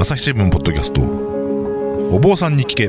[0.00, 1.00] 朝日新聞ポッドキャスト。
[2.14, 2.86] お坊さんに聞け。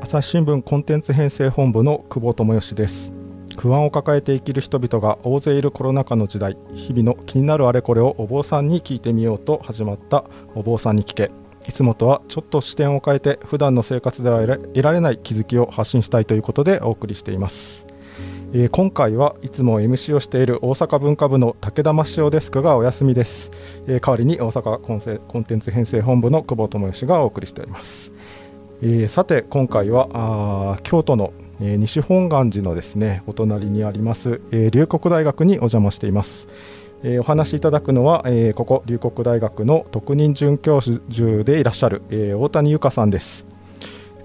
[0.00, 3.12] 朝日新聞コンテンツ編成本部の久保智義です。
[3.58, 6.56] 不安を抱えて生きる人々が大勢いるコロナ禍の時代。
[6.74, 10.26] 日々の気になるあれこれをお坊さんに聞いてみようと始まった。
[10.54, 11.32] お坊さんに聞け。
[11.66, 17.87] いつもとはちょっと視点を変えて普段の生活では得られない気づきを発信したいということでお送りしています。
[18.54, 23.50] えー、今回はいつも MC をしている大阪文化部の武田真潮デスクがお休みです、
[23.86, 28.10] えー、代わりに大阪コンセコンテンツ編成本部の久保智義がお送りしております、
[28.80, 36.48] えー、さて今回はあ京都の、え西本願寺のですねお隣にあります、え龍谷大学にお邪魔しています。
[37.04, 43.46] えー、お話しいただくのは、えー、ここ龍谷大学の特任准教授でいらっしゃる、えー、大谷由香さんです。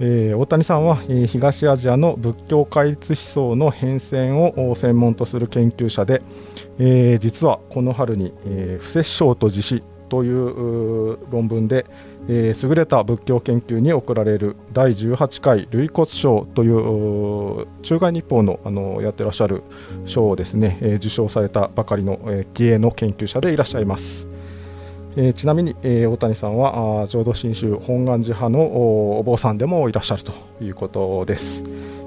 [0.06, 6.22] えー、大谷さんは、えー、東アジアの仏教戒律思想の変遷を専門とする研究者で、
[6.78, 11.86] えー、実はこの春に、え、不殺生と自死という論文で、
[12.28, 19.64] え、優れた仏教研究に贈られる第18回類骨賞という中外日報のあのやってらっしゃる
[20.06, 24.33] 賞をですね、え、受賞されたばかりの、えー、気鋭の研究者でいらっしゃいます。
[25.16, 31.64] えー、ちなみに、えー、大谷さんは浄土真宗本願寺派のお坊さんでもいらっしゃるということです。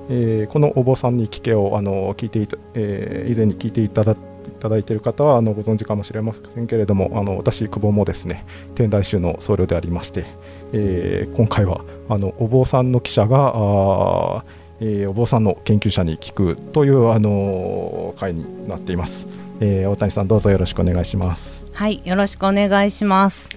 [0.08, 4.16] えー、このお坊さんに聞けをあの聞いていた、え、以前に聞いていただい
[4.58, 10.24] ただいている方はあのご存知かもしれませんけれどもあの私久保もですね天台宗の僧侶でありまして、
[10.72, 14.44] え、今回はあのお坊さんの記者が、
[14.80, 19.26] えー、お坊さんの研究者に聞くというあの会になっています、
[19.60, 23.50] えー、大谷さんどうぞよろしくお願いしますはいよろしくお願いします。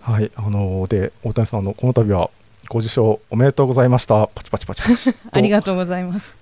[0.00, 2.28] はいあので大谷さんのこの度は
[2.68, 4.26] ご受賞おめでとうございました。
[4.34, 5.14] パチパチパチパチ。
[5.30, 6.34] ありがとうございます。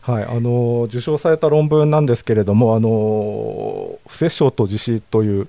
[0.00, 5.46] はいあの受賞された論文なんですけれどもあの不殺生と自死という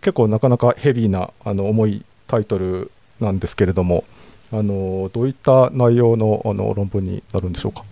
[0.00, 4.04] 結構なかなかヘビーなあの重いタイトルなんですけれども
[4.52, 7.82] あのどういった内容のあの論文になるんでしょうか？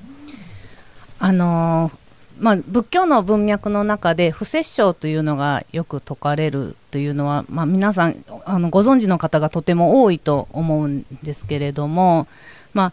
[1.18, 1.90] あの
[2.38, 12.26] まあ、仏教の文脈の中で不殺生というのがよく説かれるというのは、まあ、皆さんあのご存知の方がとても多いと思うんですけれども、
[12.72, 12.92] まあ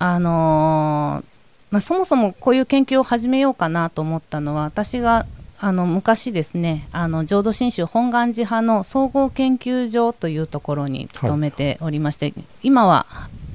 [0.00, 1.24] あのー、
[1.70, 5.26] まあ、そもそもこういう研究を始めようかなと思ったのは私が
[5.60, 13.06] あの昔ですねあの浄土真宗本願寺派の総合研究所というところに勤めておりまして、はい、今は、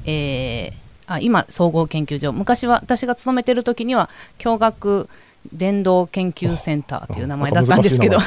[0.05, 2.31] えー、あ今総合研究所。
[2.31, 5.09] 昔は私が勤めてる時には共学
[5.51, 8.17] 電動研究センターという名前だったんですけど、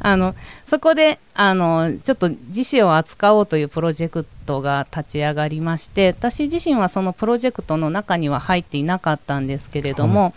[0.00, 0.34] あ の
[0.66, 10.32] そこであのちょっと自死を扱おうというプロジェクトが立ち上がりまして私自身はそのプロジェクトの中には入っていなかったんですけれども、はい、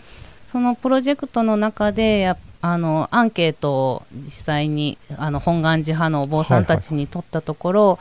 [0.46, 7.98] そのプロジェクトの中でやあのアンケートを実際にあの本願寺派のお坊さんたちに取ったところ、はいはい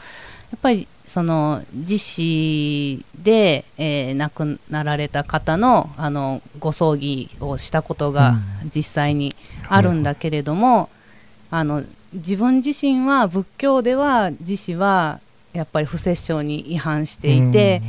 [0.52, 8.36] やっぱりその自死で、えー、亡くなられた方のあのご葬儀をしたことが
[8.74, 9.36] 実際に
[9.68, 10.90] あるんだけれども、
[11.52, 15.20] うん、あの自分自身は仏教では自死は
[15.54, 17.82] やっぱり不殺生に違反していて、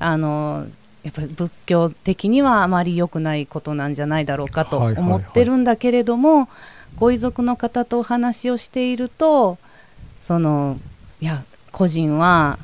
[0.00, 0.66] うん、あの
[1.02, 9.58] やっぱり仏教的にはあまり良くないことなんじゃないだろうかと思ってるんだけれども、はいはいはい、ご遺族の方とお話をしていると
[10.20, 10.78] その
[11.20, 11.44] いや
[11.76, 12.58] 個人は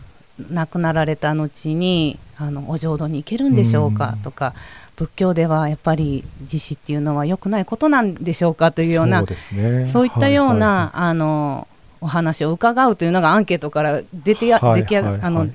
[0.51, 4.55] 亡くなられた後にあのお浄土に行けるんでしょうかとか、
[4.97, 9.23] 仏教ではやっぱり自死っていうのは良くないことなんでしょうかというような
[9.85, 11.69] そう、ね,、いったような、はいはい、あの
[12.01, 15.47] お話を伺うというのがアンケートから出てや、はい、出来あの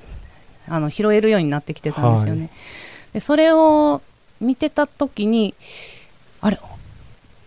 [0.68, 2.42] あの拾えるようになってきてたんですよね。
[2.42, 2.50] はい、
[3.14, 4.02] でそれを
[4.40, 5.54] 見てた時に
[6.40, 6.60] あれ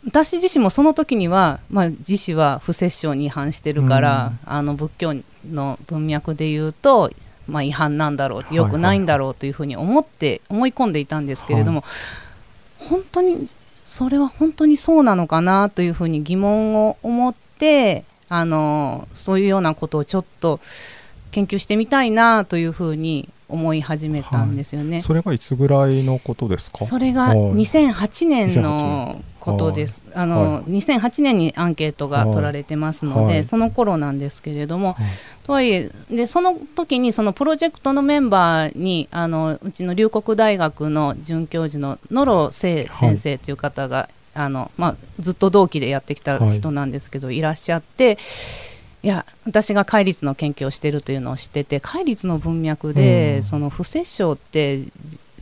[0.06, 5.14] 私自身もその時には、まあ、自死は不殺生に違反してるから、うん、あの仏教
[5.50, 7.12] の文脈で言うと、
[7.48, 11.88] まあ、違反なんだろうよくないんだろうというふうに思って、思い込んでいたんですけれども、は
[12.86, 20.62] い、本当にそれは本当にそうなのかなというふうに疑問を思ってあのそういうようなことをちょっと
[21.32, 26.86] 研究してみたいなというふうに思い始めたんですよね、はい、それがいつぐらいのことですか？
[26.86, 30.02] それが2008年のことです。
[30.14, 35.06] あの、はい、2008年にアンケートが取られてますので、はい、その頃なんですけれども、はい、
[35.44, 48.18] とはいえでその時にそのプロジェクトのメンバーにあのうちの龍谷大学の准教授の野呂聖先生という方が、あのまあ、ずっと同期でやってきた人なんですけど、い、らっしゃって。
[49.04, 54.82] いや私が戒律の研究をしているというのを知ってて戒律の文脈で、うん、その不殺生って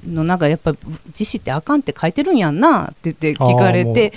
[0.07, 0.73] の中やっぱ
[1.07, 4.13] 自死ってあかんって書いてるんやんなって言って聞かれて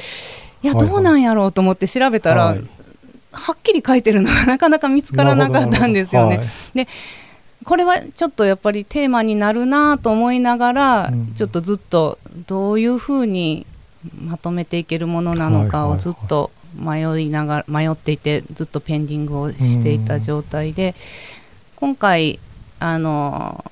[0.63, 0.91] いやはいはい。
[0.91, 2.65] どうなんやろうと思って調べたら、はい。
[3.33, 6.41] はっきり書いてるのが なかなか見つからなかったんですよね。
[6.75, 6.89] なる
[7.65, 11.35] これはちょっとやっぱりテーマになるなと思いながら、うん。
[11.35, 13.67] ちょっとずっとどういうふうに
[14.21, 20.95] まとめていけるものなのかをはいはいはいずっと迷いながら迷っていてずっとペンディングをしていた状態で、
[21.77, 22.39] 今回
[22.79, 23.65] あの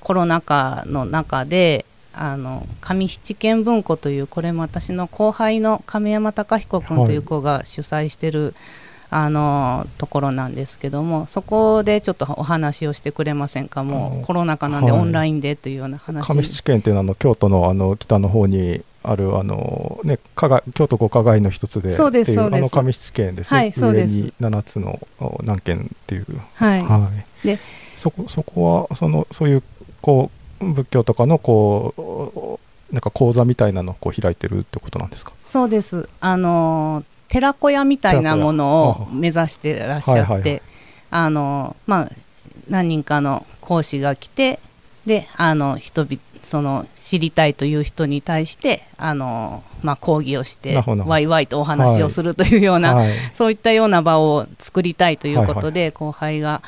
[0.00, 8.54] コロナ禍の中であの上七軒文庫というこれも私の後輩の亀山貴彦君という子が主催してる、
[9.10, 13.84] あのところなんですけどもそこでちょっとお話をしてくれませんか？
[13.84, 15.00] もうコロナ禍なんではい。
[15.00, 22.58] オンラインでというような話、上七軒っていうのはあの京都のあの北の方にあるあの、ね、加賀京都五加害の一つでそうですそうです。
[22.58, 24.14] あの上七軒ですね、はいそうです。
[24.14, 27.10] 上に7つのお何軒っていう、はい、は
[27.44, 27.58] い、で
[27.96, 29.62] そこそこはそのそういう
[30.00, 30.30] こ
[30.60, 32.58] う仏教とかのこ
[32.90, 35.32] うなんか講座みたいなのをこう開いてるってことなんですか？
[35.44, 36.08] そうです。
[36.20, 40.62] あの寺子屋みたいなものを目指してらっしゃって、はいはいはい。
[41.10, 42.10] あのまあ
[42.68, 44.60] 何人かの講師が来て
[45.06, 51.04] であの人々その知りたいという人に対してあの、まあ、講義をしてなるほど。
[51.06, 53.12] ワイワイとお話をするというような、はい。
[53.32, 56.62] そういったような場を作りたいということはで、後輩が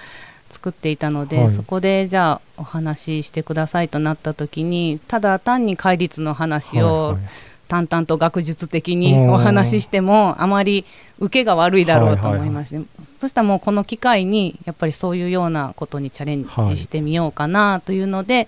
[0.51, 1.51] 作っていたので、はい。
[1.51, 7.23] そこでじゃあお話ししてくださいとなった時にただ単に戒律の話をはいはい。
[7.69, 10.85] 淡々と学術的にお話ししてもあまり
[11.19, 18.47] 受けが悪いだろうと思いまして、そしたらもうこの機会にやっぱりそういうようなことにチャレンジしてみようかなというので、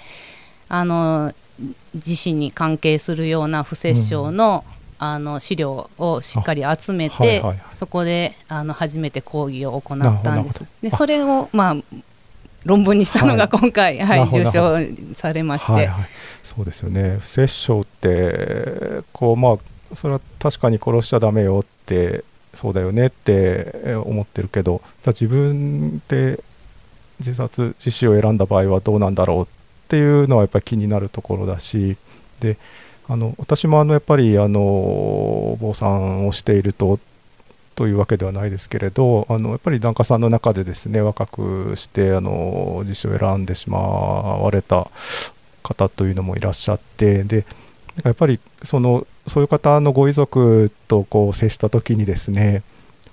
[0.69, 1.33] あの
[1.95, 4.65] 自身に関係するような不殺生の,、
[4.99, 7.59] あの資料をしっかり集めて、あはいはいはい。
[7.71, 10.65] そこであの初めて講義を行ったんです。
[10.83, 11.77] でそれをまあ
[12.65, 13.37] 論文にしたのはい。
[13.39, 16.05] が今回、はいなるほど受賞されまして、はいはい、
[16.43, 17.17] そうですよね。
[17.21, 22.25] 不殺生ってこうまあそれは確かに殺しちゃダメよって
[22.55, 26.43] そうだよねってえ思ってるけどじゃあ自分で
[27.21, 29.47] 自殺自死を選んだ場合はどうなんだろうっ
[29.89, 31.97] っていうのはやっぱり気になるところだし
[32.41, 32.59] で
[33.09, 37.01] あの私もあのやっぱりあのお坊さんをしていると
[37.75, 44.91] というわけではないですけれどあのやっぱり檀家さんの中でですね若くしてあの自死を選んでしまわれた
[45.63, 47.47] 方というのもいらっしゃってで
[48.05, 52.63] やっぱりそのそういう方のご遺族とこう接した時にですね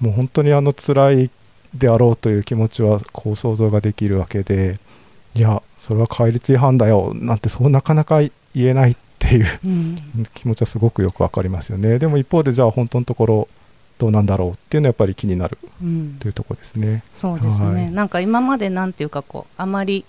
[0.01, 1.31] もう本当にあの辛い
[1.74, 4.77] であろうという気持ちはこう想像ができるわけで
[5.36, 9.98] いやそれは戒律違反だよなんてそうなかなか言えないっていううん。
[10.34, 12.00] 気持ちはすごくよくわかりますよね。
[12.00, 13.48] でも一方でじゃあ本当のところ
[13.98, 16.18] どうなんだろうっていうのはやっぱり気になるうん。
[16.20, 17.04] というところですね。
[17.14, 17.92] そうですね、はい。
[17.92, 20.06] なんか今までなんていうかこうあまり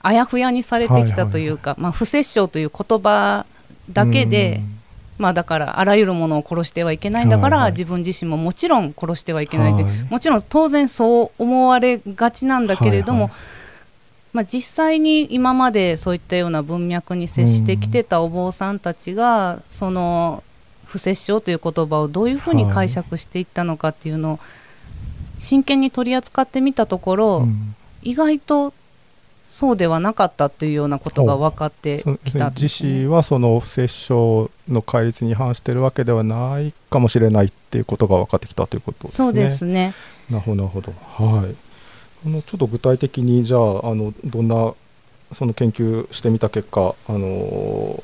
[0.00, 3.46] あやふやにされてきたというか、まあ、不殺生という言葉
[3.90, 4.60] だけで、
[5.18, 7.72] まあ、だからあらゆるものを殺してはいけないんだから、はいはい。
[7.72, 9.92] 自分自身ももちろん殺してはいけないって、はい。
[10.10, 13.61] もちろん当然そう思われがちなんだけれども、はいはい
[14.32, 20.42] まあ、実際に今までそういったような文脈に接してきてたお坊さんたちが、その
[20.86, 24.38] 不殺生という言葉をどういうふうに解釈していったのかっていうのを
[25.38, 28.74] 真剣に取り扱ってみたところ、うん意外と
[29.48, 39.26] そうではなかったというようなことが分かってきたんで自すね死はその不殺生の戒律に反しているわけではないかもしれないっていうことが分かってきたということですね。
[39.26, 39.94] そうですね。
[40.30, 40.92] なるほどなるほど。
[40.92, 41.54] はい。
[42.24, 44.74] あのちょっと具体的にじゃああのどんな
[45.32, 48.02] その研究してみた結果あの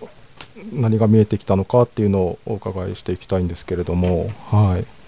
[0.72, 4.98] 何が見えてきたのかっていうのをお伺いしていきたいんですけれども、はい。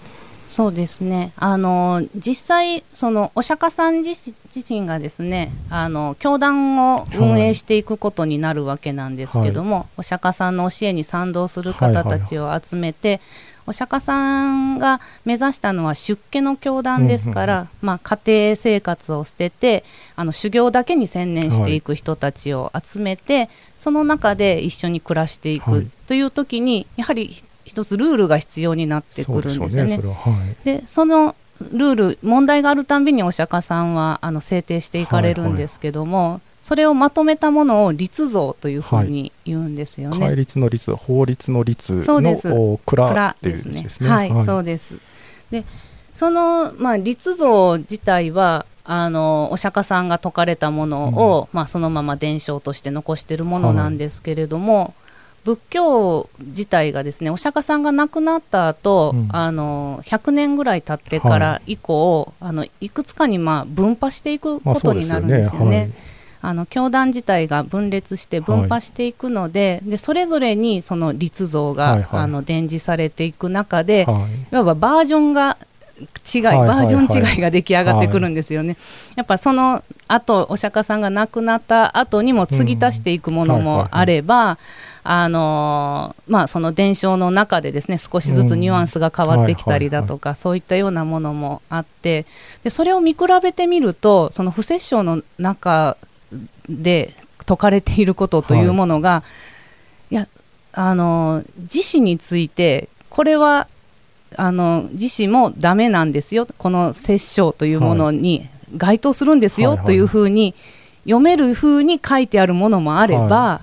[0.45, 1.31] そうですね。
[1.37, 13.21] あの実際そのお釈迦さん自自身がですね、あの教団を運営していくことになるわけなんですけども、お釈迦さんの教えに賛同する方たちを集めて、
[13.71, 19.85] お釈迦さんが目指したのは出家の教団ですから、まあ家庭生活を捨てて、
[20.17, 30.13] あの修行だけに専念していく人たちを集めて、その中で一緒に暮らしていはいくという時に、やはり一つルールが必要になってくるんですよねそうでね。
[30.13, 30.55] ははい。
[30.65, 31.35] でその
[31.71, 40.19] ルール問題があるたんびにお釈迦さんはあの制定していかれるんですけども、それをまとめたものを律造というふうに言うんですよね。
[40.19, 44.09] 戒律の律法律の律のお蔵蔵っていうですね。
[44.09, 44.95] はい、そうです。
[45.49, 45.65] で
[46.15, 54.93] その、まあ、律造自体はあのお釈迦さんが説かれたものを、まあ、そのまま伝承として残しているものなんですけれども、
[55.43, 59.29] 仏教自体がですねお釈迦さんが亡くなった後、うん。
[59.31, 65.91] あの100年ぐらい経ってから以降、い、あのいくつかにまあ分派していくまあことになるんですよね。
[66.07, 66.10] あ
[66.53, 72.21] の教団自体が分裂して分派していくので,、でそれぞれにその立像が、はいはい。
[72.21, 74.53] あの伝示されていく中で、はい。
[74.53, 75.57] いわばバージョンが
[76.33, 76.77] 違い、はいはいはい。
[76.79, 78.77] バージョン違いが出来上がってくるんですよね。
[79.15, 84.57] やっぱその後お釈迦さんが亡くなった後にも継ぎ足していくものもあれば、
[85.03, 92.25] あのーまあその伝承の中でですね少しずつニュアンスが変わってきたりだとか、そういったようなものもあって
[92.63, 95.97] でそれを見比べてみるとその不殺生の中
[96.69, 99.23] で説かれていることというものが、
[100.09, 100.27] い、や
[100.73, 103.67] あの自死についてこれは
[104.37, 106.47] あの自死もダメなんですよ。
[106.57, 108.47] この殺生というものに
[108.77, 109.85] 該当するんですよ、はいはい。
[109.87, 110.55] というふうに
[111.03, 113.61] 読めるふうに書いてあるものもあれば、は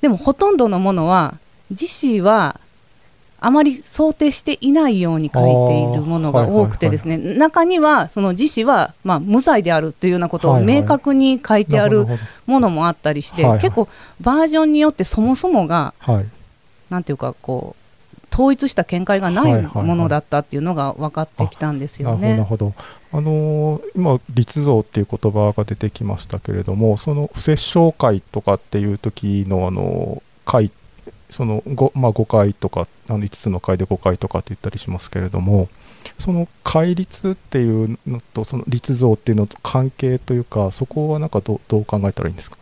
[0.00, 1.34] でもほとんどのものは
[1.70, 2.58] 自死は
[3.40, 12.06] あまり想定していないように書いているものが多くてですね、中にはその自死は、まあ、無罪であるというようなことをはいはい明確に書いてある
[12.46, 13.60] ものもあったりして、はいはい。
[13.60, 13.88] 結構
[14.20, 16.26] バージョンによってそもそもがはい。
[16.90, 17.80] なんていうかこう
[18.32, 22.42] 統一した見解がないはいはいはいものだったっていうのが分かってきたんですよなるね。
[22.42, 23.18] ほどなるほど。
[23.18, 30.70] あのー今立像っていう言葉が出てきましたけれどもその不殺生会とかっていう時のあの会
[31.30, 35.68] その 5,、まあ、5回とかあの5つの会で5回とかって言ったりしますけれども
[36.18, 42.58] その戒律っていうのとその立像っていうのと関係というかそこはなんかどうどう考えたらいいんですか？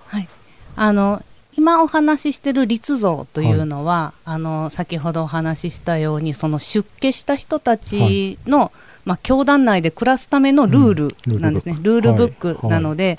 [0.77, 1.23] あの
[1.59, 8.71] 今お話ししてる立像というのは、あの先ほどお話ししたようにその出家した人たちの、
[9.05, 12.71] まあ、教団内で暮らすためのルールなんですね、うんルールブックはい。
[12.71, 13.19] なので、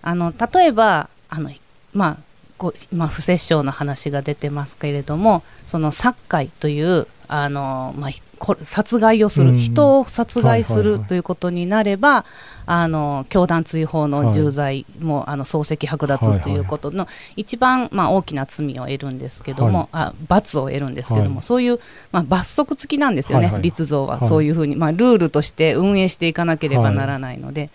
[0.00, 1.50] あの例えばあの、
[1.92, 2.16] まあ、
[2.58, 9.58] こう今不殺生の話が出てますけれどもその殺害というあの、まあ、こ殺害をする、うん。
[9.58, 11.00] 人を殺害すはいはいはい。
[11.00, 12.24] るということになれば、
[12.64, 21.42] あの教団追放の重罪も、あの漱石剥奪ということの一番、まあ、大きな罪を得るんですけども、あ罰を得るんですけども、はい。
[21.42, 21.78] そういう、
[22.12, 23.62] まあ、罰則付きなんですよね、はいはい。
[23.62, 27.70] 立像は、はいそういうふうに、まあ、ルールとして運営していかなければならないので。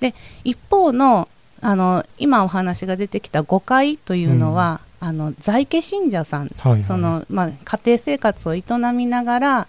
[0.00, 0.14] で
[0.44, 1.28] 一方の
[1.60, 6.82] あの今お話が出てきた誤解というのは、あの在家信者さん、はいはい。
[6.82, 8.62] そのまあ、家庭生活を営
[8.94, 9.68] みながら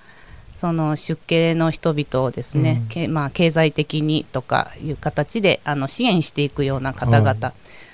[0.55, 2.87] その出家の人々をですね、うん。
[2.87, 7.53] けまあ、経済的にとかいう形であの支援していくような方々、はい。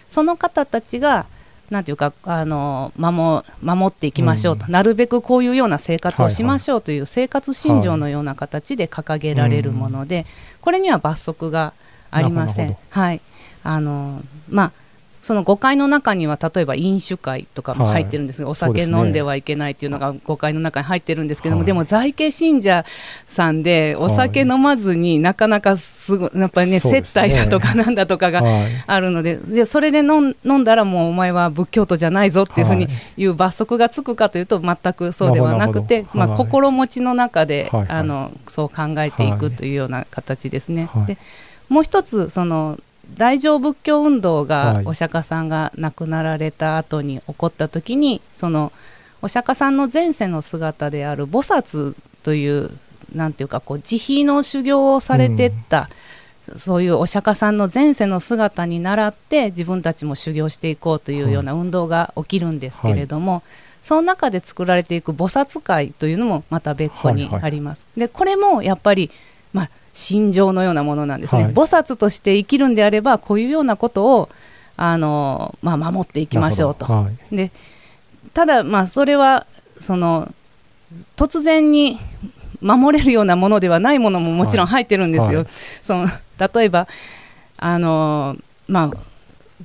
[0.09, 1.25] その方たちが
[1.69, 4.71] なんていうかあの守守っていきましょうと、うん。
[4.71, 10.25] なるべくこういうような生活をしましょうという生活信条のような形で掲げられるもので、
[10.61, 11.73] これには罰則が
[12.11, 12.77] ありません。
[12.89, 13.21] はい
[13.65, 14.71] あのまあ
[15.21, 21.65] その誤解の中には例えば飲酒会とかも入ってるんですが、お酒そうですね飲んではいけないっていうのが誤解の中に入ってるんですけども、はい。
[21.65, 22.85] でも在家信者
[23.25, 26.79] さんでお酒飲まずになかなかすごいやっぱりねね。
[26.79, 28.83] 接待だとかなんだとかがはい。
[28.85, 33.21] あるのででそれで飲んだらもうお前は仏教徒じゃないぞっていうふうにはい。
[33.23, 36.37] いう罰則がつくかというと全くそうではなくてまあ、はい。
[36.37, 37.81] 心持ちの中で、はい。
[37.81, 37.89] はい。
[37.89, 40.87] あのそう考えていくというような形ですね。
[40.93, 41.05] はい。
[41.07, 41.17] で
[41.67, 42.77] もう一つその
[43.17, 44.85] 大乗仏教運動がはい。
[44.85, 48.71] お釈迦さんが亡くなられた後に起こった時にその
[49.21, 52.71] お釈迦さんの前世の姿である菩薩という
[53.13, 55.89] なんていうかこう慈悲の修行をされてった、
[56.55, 63.41] そういうお釈迦さんの前世の姿に倣って自分たちも修行していこうというような運動が起きるんですけれども、
[63.81, 67.43] その中で作られていく菩薩会というのもまた別個にはいはい。
[67.43, 67.87] あります。
[67.95, 69.11] でこれもやっぱり、
[69.53, 71.53] まあ、心情のようなものなんですね、はい。
[71.53, 74.29] 菩薩として生きるんであればこういうようなことを
[74.75, 76.85] あの、まあ、守っていきましょうと。
[76.85, 77.35] はい。
[77.35, 77.51] で
[78.33, 79.47] ただまあそれは
[79.79, 80.31] その
[81.15, 81.97] 突然に
[82.59, 85.39] 守れるようなものではないものももちろん入ってるんですよ。
[85.39, 85.47] はい。
[85.81, 86.09] その
[86.53, 86.89] 例えば
[87.55, 88.35] あの
[88.67, 88.97] まあ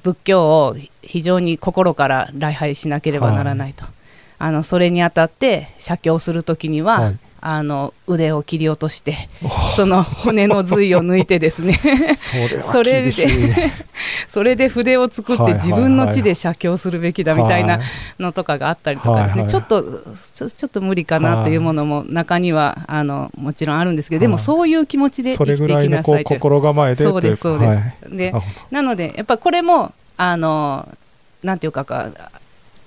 [0.05, 3.85] 仏教を非常に心から礼拝しなければならないと、
[4.39, 9.17] あのそれにあたって写経する時には、はいあの腕を切り落として
[9.75, 11.79] その骨の髄を抜いてですね。
[12.71, 13.13] それで
[14.29, 17.81] それで筆を作って自分の地で写経するべきだみたいな
[18.19, 19.51] のとかがあったりとかですね、はいはい。
[19.51, 24.45] ちょっとちょっと無理かなというものも中にはあのもちろんあるんですけどでもはい。
[24.45, 26.41] そういう気持ちで生きていぐらいのこきなさいうという。
[26.41, 27.67] 心構えでそうですそうで
[28.07, 28.35] す、で
[28.71, 30.89] なのでやっぱりこれもあの
[31.43, 32.11] なんていうかか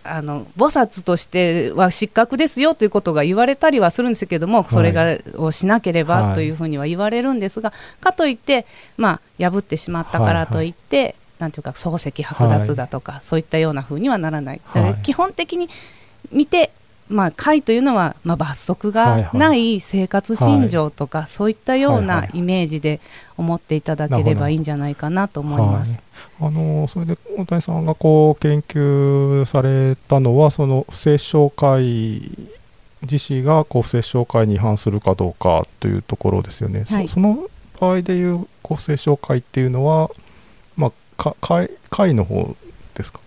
[0.03, 4.65] あの菩薩としては失格ですよということが言われたりはするんですけども、い。
[4.69, 6.23] それがをしなけれはい。
[6.29, 8.65] ばというふうには言われるんですが、かといって、
[8.97, 14.61] まあ、破ってしまったからといって、なんていうか漱石剥奪だとか、そういったようなふうにはならない。
[15.03, 15.69] 基本的に
[16.31, 16.71] 見て
[17.09, 21.25] まあ、会というのは、まあ、罰則がない生活信条とか、はい。
[21.25, 22.99] はい、そういったようなイメージで
[23.37, 25.91] 思っていただければいいんじゃないかなと思います。
[25.91, 26.01] はい、
[26.41, 32.31] あのそれで大谷さんがこう研究されたのはその不摂生会
[33.01, 36.85] 自身がこう不摂生会に違反するかどうかというところですよね。
[36.87, 40.09] はい、その場合でいう不摂生会っていうのは、
[40.77, 42.55] まあ、会会の方
[42.95, 43.19] ですか？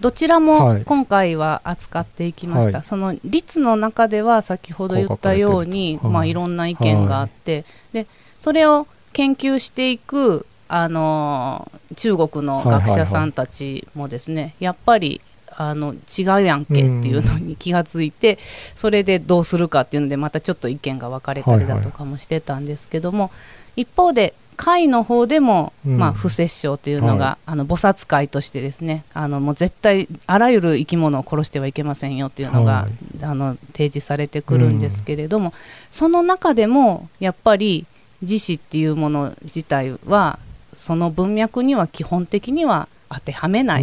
[0.00, 7.64] どちらも今回は扱っていきました、はい、その律の中では先ほど言ったように、まあ、いろんな意見があって、はい、
[8.04, 8.06] で
[8.38, 15.20] それを研究していくあの中国の学者さんたちもですね、やっぱり
[15.56, 18.38] あの違うやんけっていうのに気がついて、
[18.74, 23.30] それでどうするかっていうのでまたちょっと意見が分かれたりだとかもしてたんですけども、
[23.76, 32.88] 一方で会の方でも、うん、まあ、不殺生というのが、はい、あの菩薩会としてですねあのもう絶対あらゆる生き物を殺してはいけませんよというのが、は
[33.20, 35.52] い、あの提示されてくるんですけれども、うん、
[35.92, 37.86] その中でもやっぱり
[38.20, 40.40] 自死っていうもの自体は
[40.72, 43.82] その文脈には基本的には当てはめない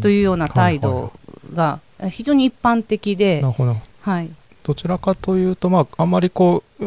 [0.00, 1.12] というような態度
[1.54, 3.42] が非常に一般的で、
[4.02, 4.30] はい、
[4.62, 6.84] どちらかというと、まあ、あんまりこう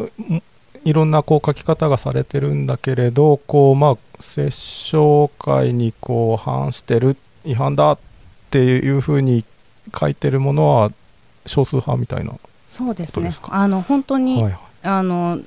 [0.84, 7.98] いろんなこう書き方がされてるんだけれどこうまあ殺生会にこう反してる違反だっ
[8.50, 9.44] ていうふうに
[9.98, 10.92] 書いてるものは
[11.46, 12.34] 少数派みたいな
[12.66, 13.30] そうですね。
[13.50, 15.40] あの本当に、はいはい、あの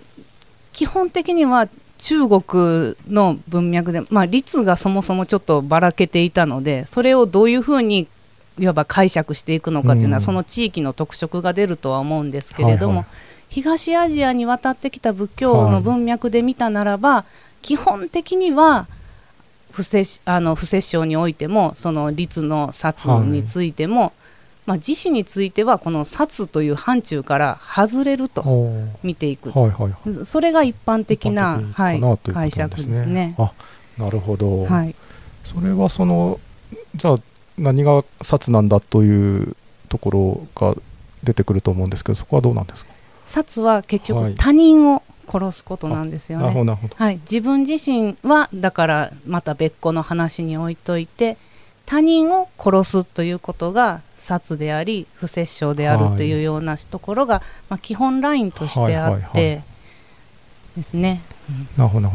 [0.73, 1.67] 基本的には
[1.97, 8.07] 中国の文脈で、まあ、律がそもそもちょっとばらけていたのでそれをどういうふうに
[8.59, 17.25] いわば解釈していくのかというのは、うん、その地域の特色が出るとは思うんですけれども、はいはい東アジアに渡ってきた仏教の文脈で見たならば、は
[17.61, 18.87] い、基本的には
[19.71, 24.11] 不摂あの不摂生においてもその律の殺についても、はい、
[24.65, 28.43] まあ、自死についてはこの殺という範疇から外れると
[29.03, 32.01] 見ていく、はいはいはい、それが一般的なはい、
[32.33, 33.35] 解釈ですね。
[33.37, 33.51] あ
[33.97, 34.95] なるほど、はい、
[35.43, 36.39] それはその
[36.95, 37.19] じゃあ
[37.57, 39.55] 何が殺なんだという
[39.89, 40.75] ところが
[41.23, 42.91] 出てくると思うんですけどそこはどうなんですか？
[43.27, 46.77] 殺は結局他人を殺すことなんですよね。
[46.95, 51.37] はい、自分自身はだからまた別個の話に置いといて
[51.85, 59.61] 他人を殺すということが殺であり不殺生であるというようなところが、はい、まあ、基本ラインとしてあって
[60.75, 61.21] ですね。
[61.77, 62.09] なるほど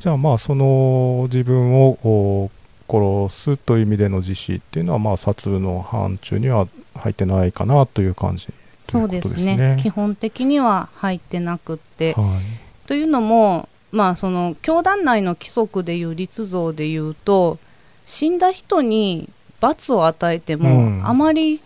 [0.00, 2.50] じゃあまあその自分を
[2.88, 8.48] 殺すという意味での自死っていうのはまあ殺の範疇には入ってないかなという感じ
[8.84, 9.78] そうですね。
[9.80, 17.58] 基本的には入ってなくって、はい、というのもまあその教団内の規則でいう立像でいうと
[18.04, 21.62] 死んだ人に罰を与えても、あまり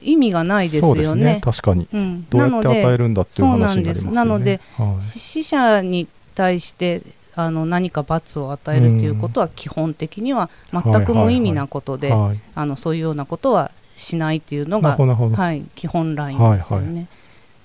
[0.00, 1.24] 意味がないですよね。
[1.24, 1.40] ね。
[1.42, 4.16] 確かに、うん、どうやって与えるんだっていう話になりますよね。
[4.16, 7.02] なので、はい、死者に対して
[7.36, 12.12] あの何か罰を与えるということは基本的には全く無意味なことで、
[12.54, 16.86] あのそういうようなことはしないというのが、はい、基本ラインですよね。
[16.86, 17.06] はいはい、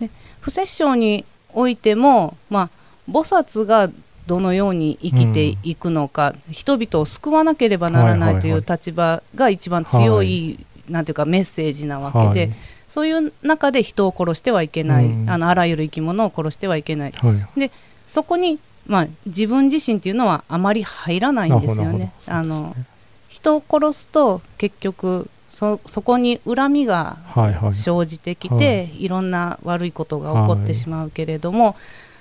[0.08, 2.70] で不殺生においても、まあ、
[3.10, 3.90] 菩薩が
[4.26, 12.56] どのように生きていくのか、うん、人々を救わなければならないという立場が一番強い、なんていうかメッセージなわけで、はい、
[12.88, 17.72] そういう中で人を殺してはいけない、うん、あのあらゆる生き物を殺してはいけない、はい、で
[18.08, 22.14] そこに、まあ、自分自身っていうのはあまり入らないんですよね。
[22.28, 22.76] あの
[23.28, 27.18] 人を殺すと結局そそこに恨みが
[27.74, 28.66] 生じてきて、はい。
[28.66, 31.76] はい、いろんな悪いことが起こってしまうけれども、はい、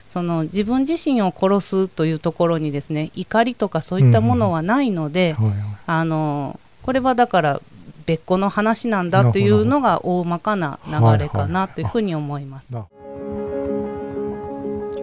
[0.09, 7.63] その自分自身を殺すというところにですね怒りとかそういったものはないので、うんはいはい、あのこれはだから
[8.05, 12.77] 別個の話なんだというのが大まかな流れかなというふうに思います。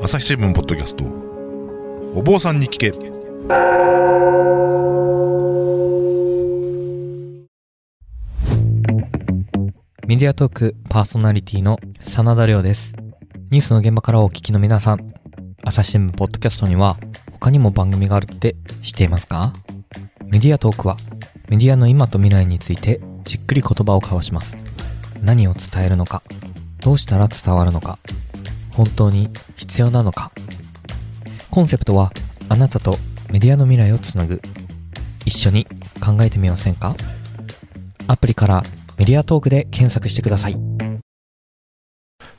[0.02, 1.06] 朝日新聞ポッドキャスト。
[2.14, 2.92] お坊さんに聞け
[10.08, 12.94] メディアトークパーソナリティの真田亮です。
[13.52, 15.14] ニュースの現場からお聞きの皆さん、
[15.66, 16.96] 朝日新聞ポッドキャストには
[17.34, 19.52] 他にも番組があるって知っていますか？
[20.28, 20.96] メディアトークは
[21.50, 24.56] メディアの今と未来についてじっくり言葉を交わします。
[25.22, 26.24] 何を伝えるのか、
[26.80, 28.00] どうしたら伝わるのか、
[28.72, 30.32] 本当に必要なのか。
[31.52, 32.14] コンセプトは
[32.48, 32.98] あなたと
[33.30, 34.42] メディアの未来をつなぐ。
[35.26, 35.66] 一緒に
[36.00, 36.96] 考えてみませんか？
[38.08, 38.64] アプリから
[38.98, 40.58] メディアトークで検索してください。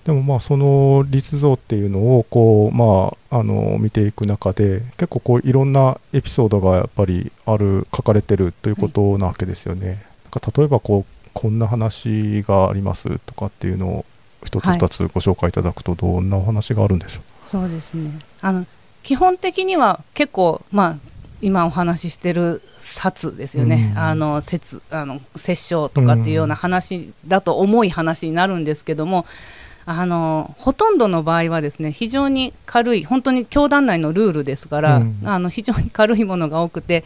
[0.05, 10.05] でもまあその立像っていうのをこうまああの見ていく中で結構こういろんなエピソードがやっぱりある書かれてるということなわけですよね。
[10.33, 14.05] はい、例えばこうこんな話がありますとかっていうのを
[14.45, 18.67] 一つはい二つご紹介いただくとどんなお話があるんでしょそうですねあの
[19.03, 20.97] 基本的には結構まあ
[21.41, 23.99] 今お話ししてる殺ですよね、うん。
[23.99, 29.25] あの説あの殺生とかっていうような話だと重い話になるんですけども、
[29.87, 35.21] あのほとんどの場合はですね非常に軽い本当に教団内のルールですから、うん。
[35.25, 37.05] あの非常に軽いものが多くて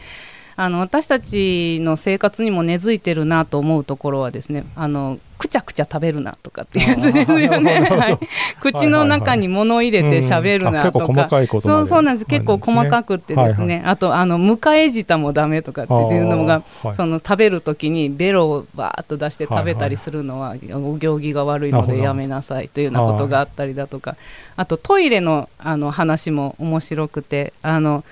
[0.55, 6.89] あの私たちの生活にも根付いてるなと思うところはですねあのくちゃくちゃ食べるなとかっていう。
[6.89, 7.81] やつですよね。
[7.81, 8.19] はい。
[8.61, 11.79] 口の中に物を入れて喋るなとか、うんあ結構細かいことまで。
[11.79, 12.25] そうそうなんです。
[12.25, 16.95] 結構細かくってですね、はいあとあの迎え舌もダメとかっていうのが、はい。
[16.95, 24.15] その食べる時にベロをバーッと出して食べたりするのは、お行儀が悪いのでやめなさいというようなことがあったりだとか。
[24.55, 28.05] あとトイレのあの話も面白くてあの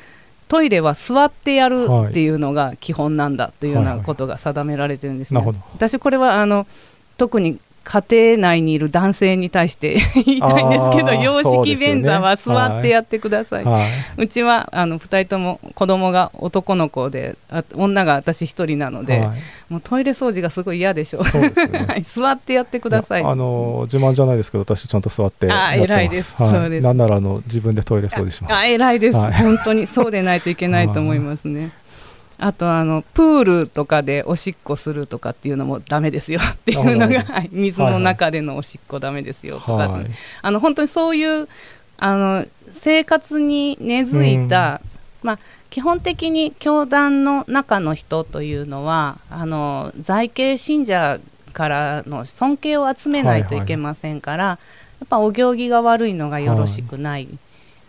[0.51, 5.39] トイレは座ってやるっていうのが基本なんだというようなことが定められてるんですね。
[5.39, 5.59] なるほど。
[5.73, 6.67] 私これはあの
[7.15, 13.63] 特に家庭内にいる男性に対して 言いたいんですけど洋式便座は座ってやってください。
[13.63, 13.86] は
[14.17, 19.30] うちはあの2人とも子供が男の子であ女が私1人なのいで、はい。
[19.70, 21.24] もうトイレ掃除がすごい嫌でしょう。
[21.24, 21.54] ね。
[21.88, 22.04] はい。
[22.04, 23.24] 座ってやってください。
[23.24, 25.91] あの自慢じゃないですけど私ちゃんと座ってやってます。
[25.91, 26.36] あ偉いです。
[26.38, 26.52] はい。
[26.52, 26.84] そうです。
[26.84, 28.54] なんならあの自分でトイレ掃除します。
[28.54, 29.34] あ偉いです、はい。
[29.34, 31.72] 本当にそうでないといけないと思いますね。
[32.41, 40.06] あとあのプールとかでおしっこするとかっていうのもダメですよっていうのがはい水の中でのおしっこダメですよとか、はい
[40.41, 41.47] あの本当にそういう
[41.99, 44.82] あの生活に根付いた、
[45.21, 51.19] まあ、基本的に教団の中の人というのはあの在系信者
[51.54, 54.58] からの尊敬を集めないといけませんから、や
[55.06, 57.27] っぱお行儀が悪いのがよろしくない、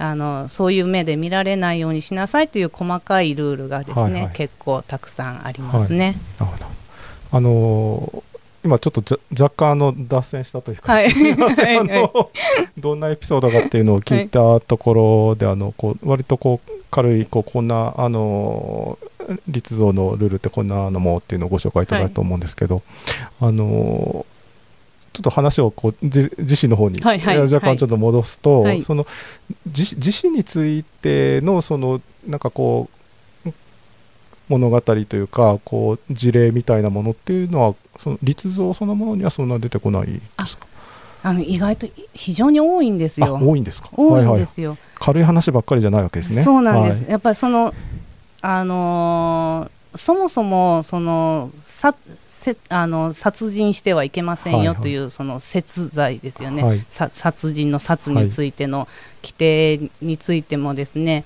[0.02, 4.32] あのそういう目で見られないようにしなさいという細かいルールがですね、はいはい。
[4.32, 6.16] 結構たくさんありますね。
[6.40, 6.66] なるほど
[7.30, 8.22] あのー
[8.64, 11.06] 今ちょっとじゃ若干あの脱線したというか、はい。
[11.10, 12.30] あはいの
[12.78, 22.82] どんなエピソードかっていうのを聞いたところで、あのこう割とこう軽いこうこんなあのー立像のルールってこんなのもっていうのをご紹介いただいたと思うんですけど、
[23.40, 24.26] あのーちょ
[25.22, 28.82] っと話をこうじ自身の方に、はいはい若干ちょっと戻すと、はい。
[28.82, 29.06] その
[29.66, 32.88] 自自身についてのそのなんかこ
[33.46, 33.52] う
[34.48, 40.66] 物語というかこう事例みたいなものっていうのはその立像そのものにはそんな出てこないですか？
[41.22, 43.38] あの意外と非常に多いんですあよ。
[43.40, 43.88] 多いんですか？
[43.96, 44.76] 多いんははですよ。
[44.96, 46.42] 軽い話ばっかりじゃないわけですね。
[46.42, 47.10] そうなんです、はい。
[47.12, 47.72] やっぱりその
[48.42, 51.94] あのーそもそもそのさ
[52.42, 54.76] せあの殺人してはいけませんはいはい。
[54.76, 56.84] よというその殺罪ですよね、はい。
[56.90, 58.88] さ殺人の殺についての
[59.22, 61.24] 規定についてもですね、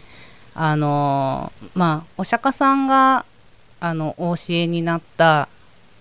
[0.55, 3.25] あのーまあお釈迦さんが
[3.81, 5.49] あのお教えになった、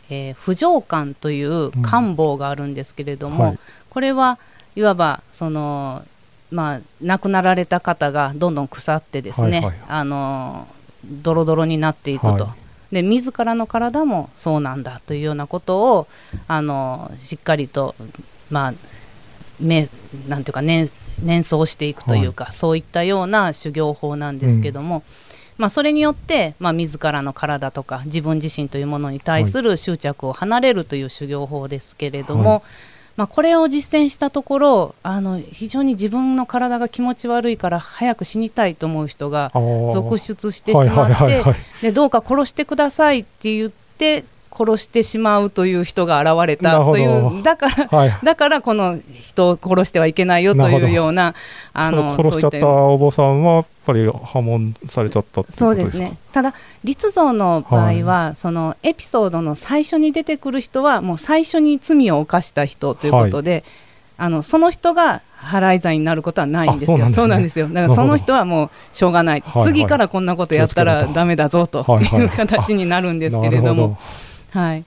[0.09, 3.59] えー不浄観という官房があるんですけれども、はい。
[3.89, 4.37] これは
[4.75, 6.03] いわばその
[6.51, 10.67] まあ亡くなられた方がどんどん腐ってですね、はいはいあの
[11.05, 12.55] ドロドロになっていくと、は
[12.91, 16.07] で自らの体もそうなんだというようなことを
[16.47, 17.95] あのしっかりと
[18.49, 18.73] まあ
[19.59, 19.87] め
[20.27, 20.89] なんていうか念
[21.23, 25.03] 念想していくというか、そういったような修行法なんですけども、
[25.57, 32.61] まあ、それによって、まあ、自らの体とか自分自身というものに対する執着を離れるという修行法ですけれども、はい
[33.17, 39.51] まあ、これを実践したところあの非常に自分の体が気持ち悪いから早く死にたいと思う人が
[39.93, 48.17] 続出してしまってどうか殺してくださいって言って殺してしまうという人が現れたというだからはい。
[48.23, 51.35] だからこの人を殺してはいけないよというような
[51.73, 56.17] あそのの殺しちゃったお坊さんはやっぱり破門されちゃったっていうそうですね。
[56.31, 63.63] ただ立像の場合は、そのエピソードの最初に出てくる人はもう最初に罪を犯した人ということで、
[64.17, 67.05] あのその人が払い罪になることはないんですよ。
[67.05, 67.63] あそうなんですね。
[67.63, 67.67] よ。
[67.67, 69.43] だからその人はもうしょうがない。
[69.45, 69.73] はいはい。
[69.73, 71.13] 次からこんなことやったら気をつけろと。
[71.19, 72.25] ダメだぞとはいはいい。
[72.25, 73.97] う形になるんですけれども
[74.55, 74.85] はい。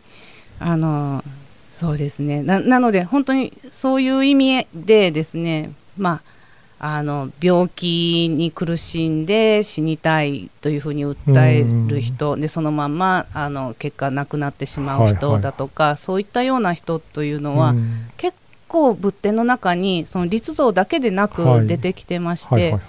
[0.59, 1.23] あの
[1.71, 2.43] そうですね。
[2.43, 6.39] ななので本当にそういう意味でですね、まあ
[6.81, 15.17] あの病気に苦しんで死にたいというふうに訴える人でそのまんまあの結果亡くなってしまうはいはい。
[15.17, 18.11] 人だとか、そういったような人というのどは、うん。
[18.17, 18.37] 結
[18.69, 21.61] 構仏典の中にその立像だけでなはい。
[21.63, 22.81] く出てきてまして、はいはい。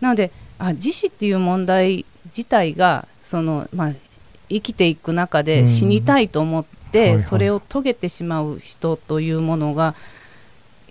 [0.00, 3.92] なのであ自死っていう問題自体がその、まあ、
[4.48, 5.44] 生きていく中うん。
[5.44, 7.22] で死にたいと思って、はいはい。
[7.22, 9.94] それを遂げてしまう人というものが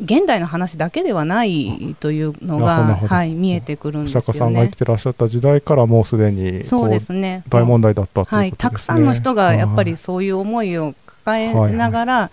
[0.02, 4.26] 現代の話だけではないというのが、はい、見えてくるんおですよね。
[4.26, 4.76] 釈迦さんが生き。
[4.76, 7.44] てらっしゃった時代からもうすでにそうでこすね。
[7.46, 12.32] う大問題だったということですね、はい、たくさんの人がやっぱりはいそういう思いを抱えながら、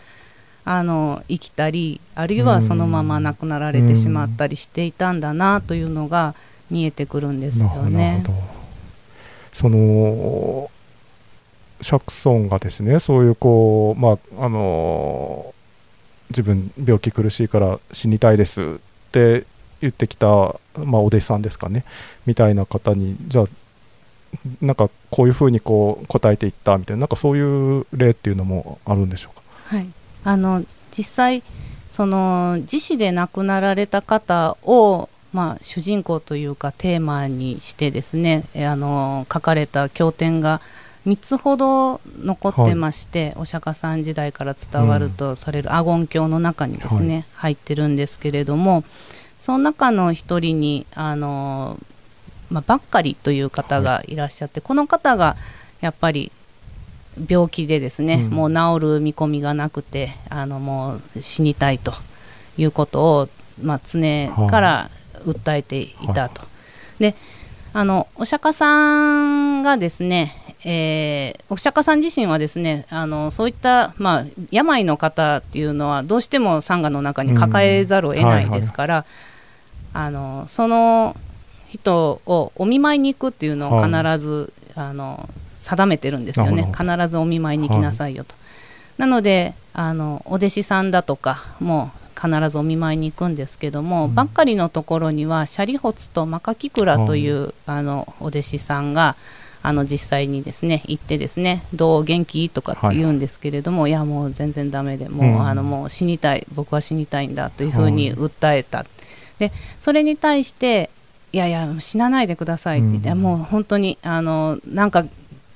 [0.65, 6.35] あの生きたりあるいはそのまま亡くなられてしまったりしていたんだなというのが
[6.71, 8.25] 見えてくるんですよね。
[9.53, 10.71] その
[11.81, 15.55] 釈尊がですねそういうこうまああの
[16.31, 18.65] 自分病気苦しいから死にたいですっ
[19.13, 19.45] て
[19.81, 21.85] 言ってきた、まあ、お弟子さんですかね
[22.27, 23.47] みたいな方にじゃあ
[24.61, 29.43] なんかこういうふうにこう答えていったみたいななんかそういう例っていうのもあるんでしょうか？
[29.77, 29.87] はい、
[30.25, 30.65] あの
[30.97, 31.43] 実際
[31.91, 40.61] その自死で亡くなられた方をまあ、主人公というかテーマにしてですねあの書かれた経典が
[41.07, 48.85] 3つほど残ってまして、はい、お釈迦さん時代から伝わるとされる阿言経の中にですね、はい、入ってるんですけれども
[49.39, 51.79] その中の一人にあの、
[52.51, 55.37] まあ、ばっかりという方がいらっしゃって、はい、この方が
[55.81, 56.31] やっぱり
[57.29, 61.93] 病気でですね、うん、もう治る見込みがなくてあのもう死にたいと
[62.59, 63.29] いうことを、
[63.63, 64.91] まあ、常から
[65.25, 66.43] 訴えていたと。
[66.99, 67.15] で
[67.73, 81.17] あのお釈迦さんがですね、えー、お釈迦さん自身はですねあのそういった、まあ、病の方っていうのはどうしてもサンガの中に抱えざるを得ないですから、はいはい、あのその
[81.69, 86.73] 人をお見舞いに行くっていうのを必ず、はい、あの定めてるんですよね。
[86.77, 88.35] 必ずお見舞いに行きなさいよと。
[88.99, 99.17] なのであのお弟子さんだとかも必ずお見舞いに行くんですけども、うん、ばっかりのところにはシャリホツとマカキクラという、あのお弟子さんが
[99.63, 102.49] あの実際にですね行ってですねどう元気？
[102.49, 108.87] とかって言うんですけれども、はい、いやもう全然だめでもううん、あのもう死にたい僕は死にたいんだというふうに訴えた、
[109.39, 110.91] でそれに対して
[111.33, 115.05] いやいや死なないでくださいって言って、うん、もう本当にあのなんか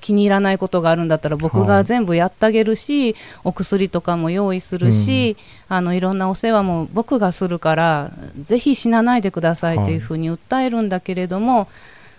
[0.00, 5.36] 気に入らないことがあるんだったら僕が全部やってあげるし、はい、お薬とかも用意するし、
[5.70, 8.10] うん、あのいろんなお世話も僕がするから
[8.42, 11.66] ぜひ死なないでくださいというふうに訴えるんだけれども、はい、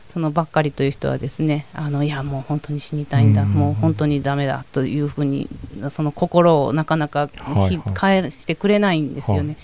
[0.08, 5.48] そのばっかりという人はですねあのいやもう本当に死にたいんだ、うん、もう本当にだめだというふうに
[5.90, 9.58] その心をなかなか、はい返してくれないんですよね。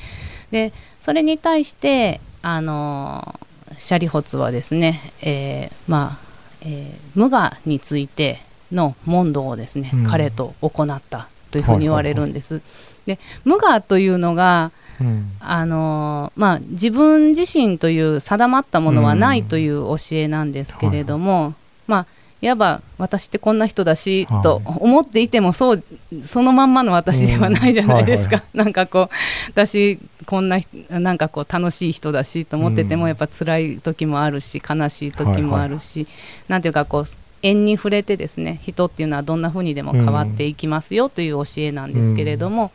[0.51, 3.39] でそれに対してあの
[3.77, 6.31] シャリホツはですね、えー、まあ
[6.63, 8.39] えー、無我について
[8.71, 12.55] の問答をですね、うん、彼と行ったというふうに言われるんです。
[12.55, 12.67] はいは
[13.07, 14.71] いはい、で無我というのが、
[15.01, 21.53] うん、あのまあ、自分自身という定まったものはないという教えなんですけれども、うんはい、
[21.87, 22.05] まあ
[22.41, 25.83] いわば私ってこんな人だし、はい、と思っていてもそう
[26.23, 29.15] そのまんまの私ではないじゃないですか、うんはいはい、なんかこう
[29.51, 30.57] 私こんな
[30.89, 36.15] なんかこう楽しい人だしと思ってても、やっぱ辛い時もあるし悲しい時もあるし、はいはい、
[36.47, 37.03] なんていうかこう
[37.43, 42.69] 縁に触れてですね人っていうのはどんな風にでも変わっていきますよという教えなんですけれども、うん、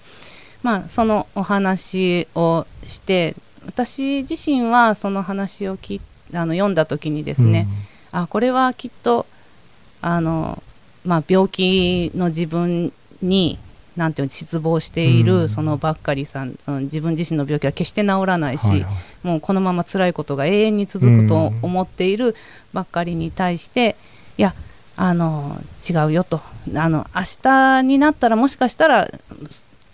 [0.62, 3.34] まあそのお話をして
[3.66, 6.00] 私自身はその話をき
[6.32, 7.68] あの読んだ時にですね、
[8.12, 9.26] うん、あこれはきっと
[10.00, 10.62] あの、
[11.04, 12.92] まあ、病気の自分
[13.22, 13.58] に
[13.96, 22.36] なんていう失望しているそのばっかりさん、その自分自身の病気は決して治らないし、はいはい、もうこのまま辛いことが永遠に続くと思っている
[22.74, 23.96] ばっかりに対して、
[24.36, 24.54] いや
[24.96, 26.42] あの違うよと。
[26.74, 29.10] あの明日になったらもしかしたら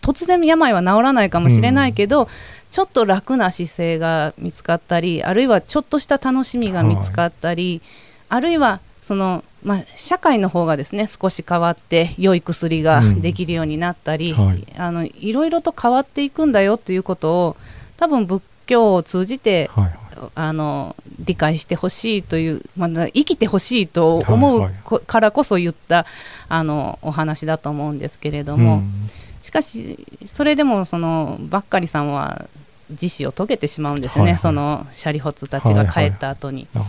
[0.02, 2.28] 突然病は治らないかもしれないけど、
[2.70, 7.82] ちょっと楽な姿勢が見つかったりあるいはちょっとした楽しみが見つかったり、
[8.28, 17.56] はい、あるいはそのまあ、社会の方がですね少し変わって良い薬ができるようになったり、うんはい、あのいろいろと変わっていくんだよということを
[17.96, 19.94] 多分仏教を通じて、はいはい、
[20.34, 26.06] あの理解してほしいという、まあ、生きてほしいと思うからこそ言った
[26.48, 28.92] あのお話だと思うんですけれども、うん、
[29.42, 32.46] しかしそれでもそのばっかりさんは
[32.90, 36.68] 自死を遂げてしまうんですよね、はいはい、そのシャリホツたちが帰った後に。
[36.72, 36.88] はいは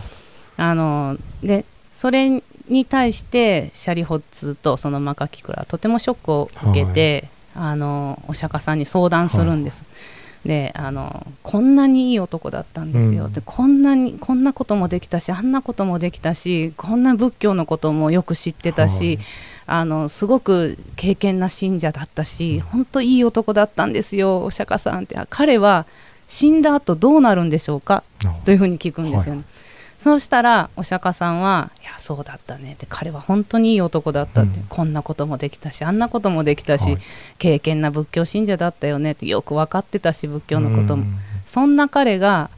[0.56, 9.84] あのでそれに対してシャリホッツとそのマカキクラはとてもショックを受けて、はい、あのお釈迦さんに相談するんです。
[9.84, 9.86] は
[10.46, 19.26] い、であのこんなにいい男だったんですよ、うん、でこんなにこんなこともできたしあんなこともできたしこんな仏教のこともよく知ってたし、はい、
[19.66, 25.18] あのすごく敬虔な信者だったし本当いい男だったんですよお釈迦さんって。
[25.30, 25.86] 彼は
[26.26, 28.02] 死んだ後どうなるんでしょうか？
[28.44, 29.44] というふうに聞くんですよね。
[30.04, 36.98] そうしたらお釈迦さんは「いやそうだったね」って彼は本当にいい男だったって、うん、こんなこともできたしあんなこともできたし、はい、
[37.38, 42.50] 敬虔な仏教信者だったよねってよく分かってたし仏教のことも、うん、そんな彼が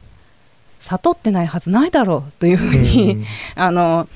[0.79, 4.09] 悟ってないはずないだろうというふうに、ん、 あの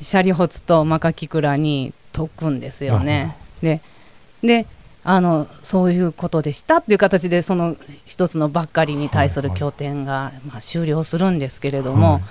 [0.00, 3.36] シャリホツとマカキクラに説くんですよね。
[3.62, 3.80] で
[4.42, 4.66] で
[5.02, 12.22] あのそういうことでしたっていう形でその一つのばっかりに対する経典が、まあ、終了するんですけれども、はい。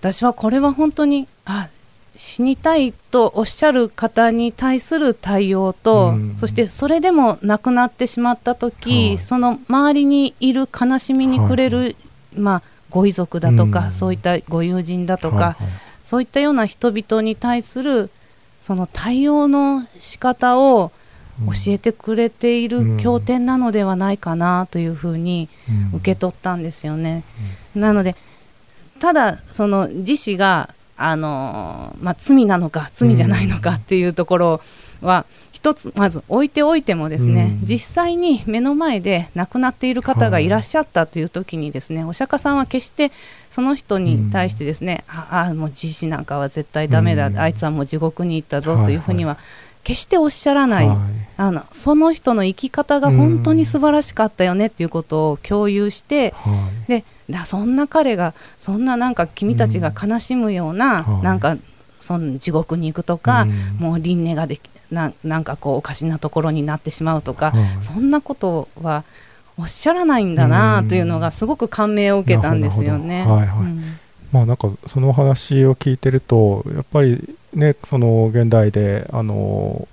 [0.00, 1.68] 私はこれは本当にあ
[2.14, 6.36] 死にたいとおっしゃる方に対する対応と、うん。
[6.36, 9.18] そしてそれでも亡くなってしまった時、はい。
[9.18, 11.96] その周りにいる悲しみに暮れる、
[12.34, 13.92] まあ、ご遺族だとか、うん。
[13.92, 15.56] そういったご友人だとか、はいはい。
[16.02, 18.10] そういったような人々に対する
[18.60, 20.92] その対応の仕方を
[21.46, 25.48] 教えてくれている経典なのではないかなというふうに
[25.92, 25.98] うん。
[25.98, 27.22] 受け取ったんですよね。
[27.74, 28.16] なので
[28.98, 34.60] ただその自死があの、まあ、罪なのか罪じゃないのかっていうところ
[35.00, 35.24] は
[35.58, 37.66] 一つまず置いておいてもですね、うん。
[37.66, 43.10] 実際に目の前で亡くなっている方がいらっしゃったという時にですね、お釈迦さんは決して
[43.50, 47.38] その人に対してですね、ああもう自死なんかは絶対ダメだ、うん。
[47.40, 49.36] あいつはもう地獄に行ったぞはいというふうには
[49.82, 50.98] 決しておっしゃらない、はい。
[51.38, 56.88] あのその人の生き方が本当に素晴らしかったよねっていうことを共有して、はい。
[56.88, 61.24] でだそんな彼がそんななんか君たちが悲しむような、はい。
[61.24, 61.56] なんか
[61.98, 63.50] その地獄に行くとか、うん。
[63.80, 69.04] もう輪廻ができななんかこうおかしなところになってしまうとか、はいそんなことは
[69.58, 73.24] おっしゃらないんだなというのがすごく感銘を受けたんですよね。
[73.26, 73.48] はいはい。
[73.48, 73.98] うん。
[74.30, 79.88] まあなんかその話を聞いてるとやっぱりねその現代であの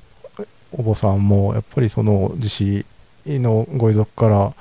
[0.71, 2.85] お坊さんもやっぱりその自死
[3.25, 4.53] のご遺族から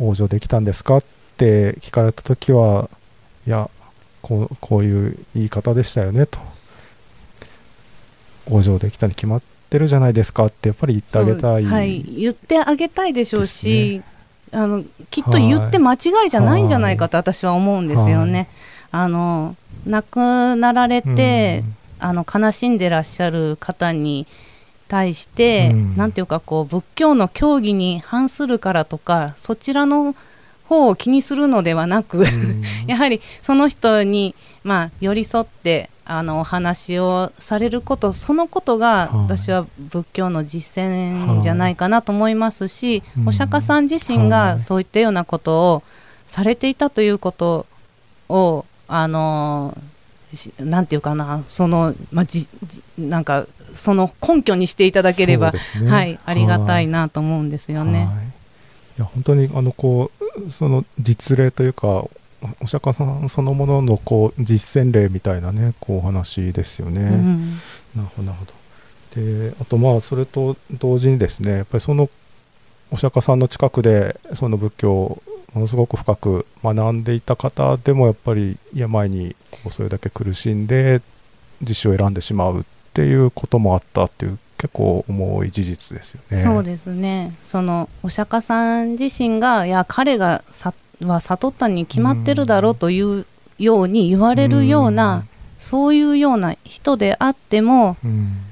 [0.00, 1.04] 往生できたんですかっ
[1.36, 2.88] て聞かれた時は
[3.46, 3.68] いや
[4.22, 6.38] こうこういう言い方でしたよねと。
[8.50, 14.02] 往生できたに決まってるじゃないですかってやっぱり言ってあげたい、はい、言ってあげたいでしょうし、
[14.52, 18.48] あのきっと言って間違いじゃないんじゃないかと私は思うんですよね。
[18.90, 21.64] あの亡くなられて、
[21.98, 24.26] あの悲しんでらっしゃる方に
[24.88, 25.96] 対して、うん。
[25.96, 30.14] なんていうかこう仏教の教義に反するからとかそちらの
[30.64, 32.62] 方を気にするのではなく、うんうん。
[32.88, 39.36] やはりその人に、まあ、寄り添ってあのお話をされることそのことがはい。
[39.36, 44.28] 私は仏教の実践じゃないかなと思いますし、うんお釈迦さん自身はい。
[44.28, 45.82] がそういったようなことを
[46.26, 47.66] されていたということ
[48.28, 49.76] をあの
[50.34, 55.58] しなんていうかなその、まあ、じじなんかその根拠にしていただければ、ね。
[55.90, 58.06] はい、ありがたいなと思うんですよね。
[58.06, 58.20] はい、い
[58.98, 60.10] や本当にあのこ
[60.46, 62.04] うその実例というか
[62.60, 67.00] お釈迦さんそのもののこう実践例みたいなねこうお話ですよね。
[67.00, 67.52] うん
[67.96, 68.52] なるほどなるほど。
[69.14, 72.08] であとまあそれと同時にですねやっぱりその
[72.90, 75.22] お釈迦さんの近くでその仏教を
[75.54, 81.00] ものすごく深く学んでいた方でもやっぱり病にこうそれだけ苦しんで
[81.62, 86.36] 実施を選んでしまうっていうこともあったっていう結構重い事実ですよね。
[86.38, 93.26] そうですねそのお釈迦さん自身がいや彼がさは悟ったに決まってるだろうという
[93.58, 95.24] ように言われるような、
[95.58, 98.44] そういうような人であってもうん。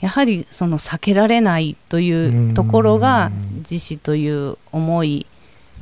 [0.00, 5.26] やはりその避けられないというところが自死という重い、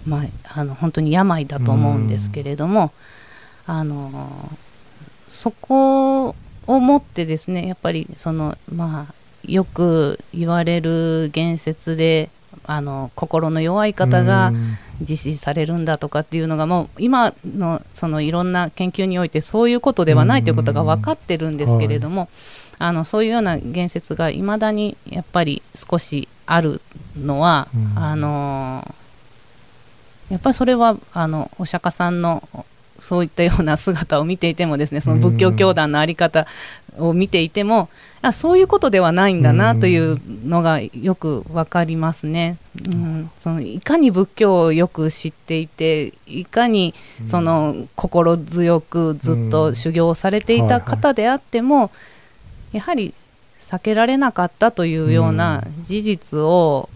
[0.05, 2.93] まあ、あの本当に病だと思うんですけれども、
[3.65, 4.51] あの
[5.29, 6.35] そこ
[6.67, 12.29] をもってですねやっぱりそのまあよく言われる言説で
[12.64, 14.79] あの心の弱い方がうん。
[15.01, 22.29] 実施されるんだとかっていうのがもう今のそのいろんな研究においてそういうことではないということが分かってるんですけれども、
[22.79, 26.81] あのそういうような言説がいまだにやっぱり少しある
[27.16, 27.99] のは、うん。
[27.99, 28.94] あの
[30.31, 32.42] やっぱりそれはあのお釈迦さんの
[32.99, 36.47] そういったような姿を見ていてもですねその仏教教団の在り方
[36.99, 37.89] を見ていても、
[38.21, 42.57] あそういうことではないんだなというのがよくわかりますね、
[42.87, 46.95] うん、そのいかに仏教をよく知っていていかに
[47.27, 51.91] その心強くずっと修行をされていた方であっても、
[52.73, 53.15] やはり
[53.61, 56.89] 避けられなかったというような事実を、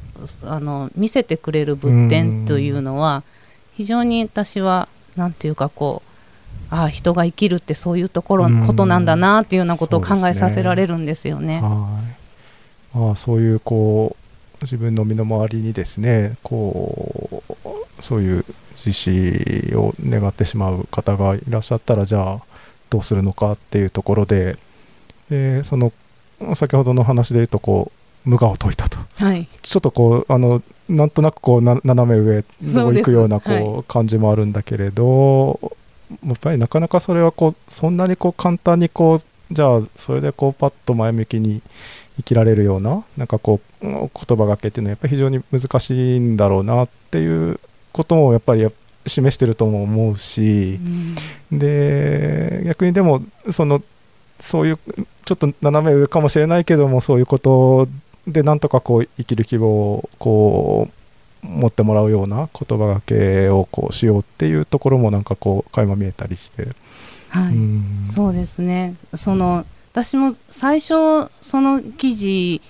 [0.44, 3.24] あの見せてくれる仏典というのは
[3.72, 6.11] 非常に私はなんていうかこう
[6.72, 11.60] ああ人が生きるってそういうところうんことなんだなっていうようなことを考えさせられるんですよね。
[11.60, 12.00] は
[12.94, 12.98] い。
[12.98, 14.16] まあ、そういうこ
[14.60, 17.42] う自分の身の回りにですねこ
[17.98, 18.44] うそういう
[18.74, 22.40] 自死を願ってしまう方がいらっしゃったらじゃあ
[22.88, 24.56] どうするのかっていうところで
[25.28, 25.92] でその
[26.54, 27.92] 先ほどの話で言うとこ
[28.26, 28.98] う無我を解いたと。
[29.16, 32.38] はい、ちょっとこうあのなんとなくこうな斜め上
[32.82, 35.58] を行くようなこう、は感じもあるんだけれど
[36.26, 41.62] やっぱりなかなかそれはこうそんなにこう簡単にこうじゃあそれでこうパッと前向きに
[42.16, 47.60] 生きられるようななんかこう言葉がけっていうのはやっぱり非常に難しいんだろうなっていう
[47.92, 48.66] こともやっぱり
[49.06, 50.78] 示してるとも思うし、
[51.50, 53.82] うん、で逆にでもその
[54.40, 54.78] そういう
[55.24, 57.88] ちょっと斜め上かもしれないけどもそういうこと
[58.26, 61.01] でなんとかこう生きる希望をこう
[61.42, 66.68] 持ってもらうような言葉がけをこうしようっていうところもなんかこう垣間見えたりして。
[67.28, 68.94] はい、うそうですね。
[69.14, 72.62] その私も最初その記事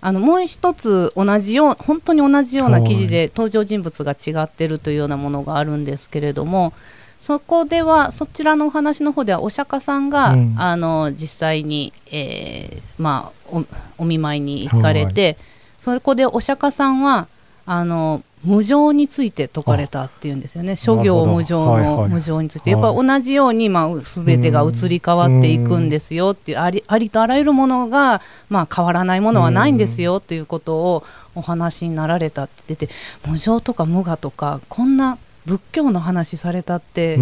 [0.00, 6.72] あのもう一つ同じよう本当に同じような記事で登場人物が違ってるというようなものがあるんですけれども
[7.18, 13.62] そこではそちらのお話の方ではお釈迦さんが、うん、あの実際に、えー、まあ、
[13.98, 15.36] お見舞いに行かれて、はい、
[15.78, 17.28] そこでお釈迦さんは
[17.72, 20.74] あの無常について説かれたっていうんですよね。
[20.74, 22.82] 諸行無常の無常について、はい。
[22.82, 31.04] はい、やっぱ同じように、まあ、全てが移り変わっていくんですよっていうありありとあらゆるものが、まあ、変わらないものはないんですよということを
[31.36, 32.92] お話になられたって言ってて
[33.24, 35.16] 無常とか無我とかこんな
[35.46, 37.18] 仏教の話されたって、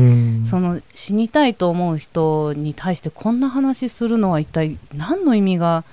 [0.46, 5.84] その死にたいと思う人に対してこんな話するのは一体何の意味が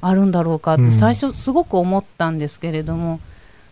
[0.00, 3.20] あるんだろうかって最初すごく思ったんですけれども、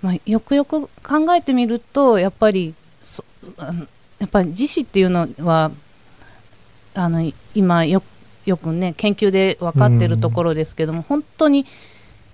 [0.07, 2.75] まあ、よくよく考えてみるとやっぱり
[4.21, 5.73] やっぱり自死っていうのは
[6.95, 8.05] あの今よ
[8.45, 11.67] よくね研究で分かってるところですけども、本当に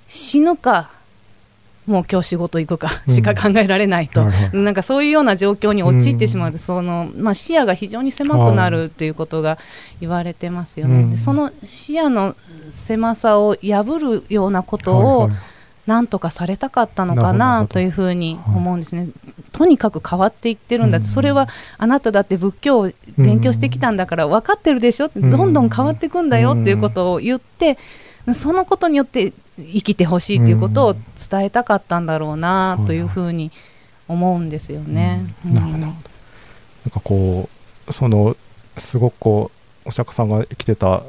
[0.07, 0.91] 死ぬか
[1.87, 9.59] もう今日仕事行くかしか考えられないと、うん、なんかそういうような状況に陥ってしまうと、うん、そのまあ、視野が非常に狭くなるということが
[9.99, 11.11] 言われてますよね。
[11.11, 12.37] でその視野の
[12.71, 15.31] 狭さを破るようなことを、
[15.87, 19.09] なんとかされたかったのかなというふうに思うんですね。
[19.51, 25.07] とにかく変わっていってるんだって、それはあなただって仏教を勉強してきたんだから分かってるでしょ？
[25.07, 27.79] って、どんどん変わっていくんだよっていうことを言って、
[28.33, 33.51] そのことによって生きてほしいということを伝えたかったんだろうなというふうに
[34.07, 35.35] 思うんですよね。
[35.45, 35.79] なるほど。
[35.79, 35.95] なん
[36.93, 37.49] かこ
[37.89, 38.37] うその
[38.79, 39.51] すごくこ
[39.85, 41.03] うお釈迦さんが生きてた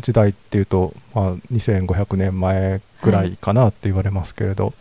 [0.00, 4.74] 時代っていうと、まあ、2500年前ぐらいかなって言われますけれど、はい、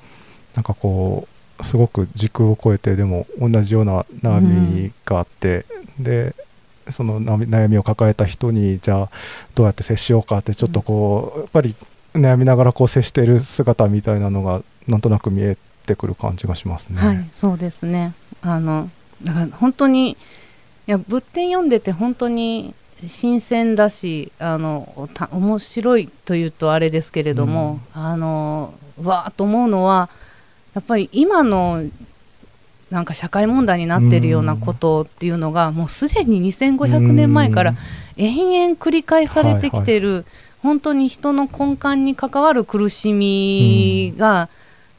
[0.56, 1.28] なんかこ
[1.60, 5.66] うすごく時空を超えてでも同じような悩みがあって、
[5.98, 6.36] うん、で
[6.90, 9.10] その悩みを抱えた人にじゃあ
[9.56, 11.76] どうやって接しようかってちょっとこう、やっぱり
[12.14, 16.98] 悩みながらこう接している姿みたいなのがなんとなく見えてくる感じがしますね。
[16.98, 18.14] はい、そうですね。
[18.42, 18.90] あの
[19.24, 20.18] だから本当にい
[20.88, 22.76] や仏典読んでて本当に
[23.08, 30.10] 新鮮だしあのた面白いというとあれですけれども、うん、あのわーと思うのは
[30.74, 31.84] やっぱり今の
[32.92, 37.76] なんか社会問題になっているようなことっていうのが、うん、もうすでに2500年前から
[38.18, 40.26] 延々繰り返されてきてる、はいはい。
[40.66, 44.50] 本当に人の根幹に関わる苦しみが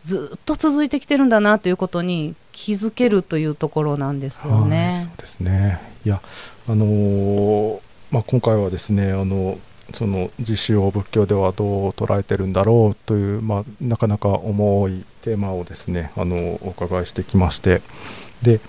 [0.04, 4.92] ずっと続いてきてるんだなということに気づけるというところなんですよね。
[4.92, 5.80] はい、そうですね。
[6.04, 6.22] いや
[6.68, 7.80] あのー、
[8.10, 9.58] まあ、今回はですねあの
[9.92, 17.82] その自死を仏教ではどう捉えてるんだろうという、まあ、なかなか重いテーマをですねあのお伺いしてきまして。
[18.42, 18.60] で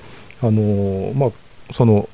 [0.41, 2.07] あの、まあその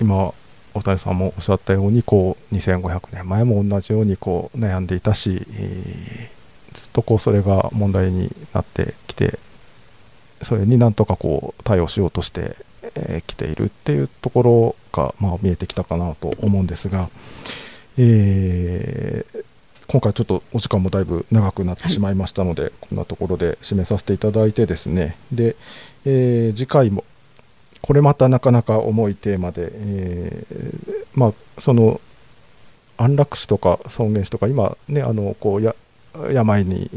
[0.00, 0.34] 今
[0.74, 9.38] 大谷さんもおっしゃったようにこう2500年前も同じようにこう悩んでいたし、えー、ずっとこうそれが問題になってきて
[10.42, 17.08] それになんとかこう対応しようとして、えー、ているっていうところが、まあ、見えてきたかなと思うんですが、
[17.96, 19.44] えー、
[19.88, 25.16] 今回ちょっとお時間もだいぶ長くなってしまいましたので、はい、こんなところで締めさせていただいてですね。
[25.32, 25.56] で、
[26.04, 27.04] えー、次回も
[27.82, 32.00] これまたなかなか重いテーマで、えー、まあその
[32.96, 35.74] 安楽死とか尊厳死とか今ねあのこうや
[36.32, 36.90] 病に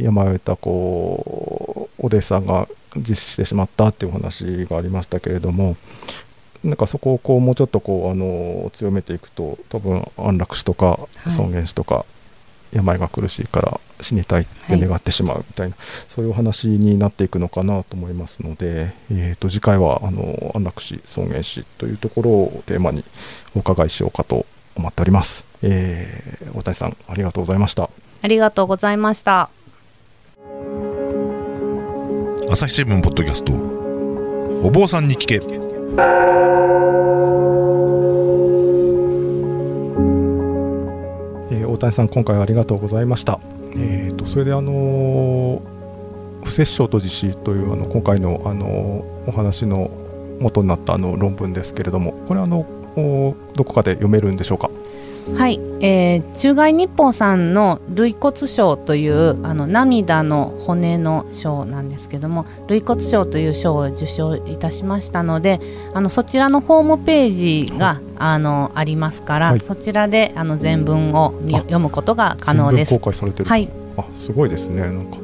[0.00, 5.76] 病を得たこうお弟子さんが実施してしまったっていうお話がありましたけれども
[6.62, 12.06] なんかそこをこうもうちょっとこうあの強めていくと多分安楽死とか尊厳死とか、
[12.74, 23.04] 病が苦しいから死にたいって願ってしまうみたいな、はい、そういうお話になっていくのかなと思いますので、えー、と次回はあの安楽死尊厳死というところをテーマに
[23.54, 27.90] お伺いしようかと思っております、えー、大谷さんありがとうございました。
[28.22, 29.50] ありがとうございました
[32.54, 33.52] 朝日新聞ポッドキャスト
[34.64, 35.40] お坊さんに聞け
[41.66, 43.40] 大谷さん、今回はありがとうございました。
[43.74, 45.62] えーと、それで、あの
[46.44, 49.90] 不殺生と自死というあの今回の、あのお話の
[50.38, 52.64] 元になったあの論文ですけれども、これあの
[53.56, 54.70] どこかで読めるんでしょうか？
[55.32, 65.60] はい、えー、中外日報さんの類骨賞というあの涙の骨の賞なんですけども類骨賞という賞を受賞いたしましたので
[65.94, 67.30] あのそちらのホームペー
[67.66, 69.60] ジがあのありますから、はい。
[69.60, 72.90] そちらであの全文を読むことが可能です。
[72.90, 73.00] 全文。
[73.00, 73.48] 公開されてる。
[73.48, 75.18] はい、あすごいですねなんか。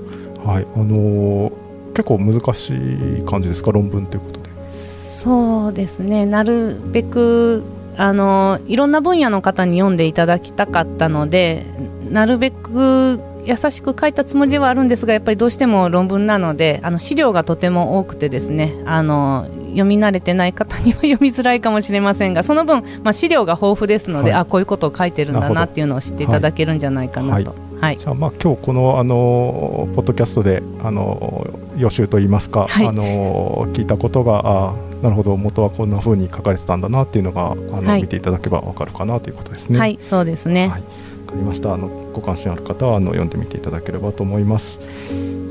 [0.45, 0.67] はい。
[0.75, 2.75] あのー結構難し
[3.19, 4.51] い感じですか論文ということで。
[4.73, 6.25] そうですね。
[6.25, 7.65] なるべく
[7.97, 11.67] あのいろんな分野の方に読んでいただきたかったので
[12.11, 24.41] なるべく優しく書いたつもりではあるんですがやっぱりどうしても論文なのであの資料がとても多くてですねあの読み慣れてない方には読みづらいかもしれませんがその分、まあ、資料が豊富ですので、はい。
[24.41, 27.55] あこういうことを書いてるんだなっていうのを知っていただけるんじゃないかなと。
[27.81, 27.97] はい。
[27.97, 32.87] じゃあまあ今日このあのポッドキャストであの予習といいますか、はい。
[32.87, 39.79] あの聞いたことがあなるほど元はこんな風に書かれてたんだなっていうのがあの、はい見ていただけばわかるかなということですね。
[39.79, 40.69] はい、そうですね。
[40.69, 40.87] はい、わ
[41.27, 41.75] かりました。
[41.75, 44.79] あのご関心ある方はあの読んでみていただければと思います。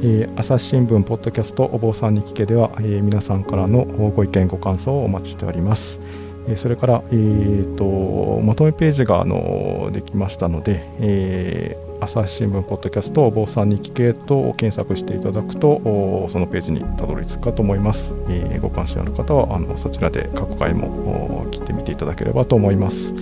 [0.01, 5.99] えー朝日新聞ポッドキャストお坊さんに聞けでは、えー皆さんからのご意見ご感想をお待ちしております。
[6.47, 18.13] えーそれから、えー、とまとめページがあのできましたので、えー朝日新聞ポッドキャストお坊さんに聞けと検索していただくとそのページにたどり着くかと思います。
[18.29, 23.13] えーご関心ある方はあのそちらで過去回も聞いてみていただければと思います。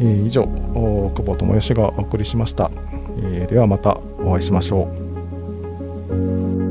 [0.00, 2.70] えー以上久保智義がお送りしました、
[3.22, 4.88] えーではまたお会いしましょ
[6.10, 6.67] う